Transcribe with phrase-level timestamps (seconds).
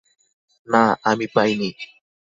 [0.67, 1.69] না, আমি পাইনি।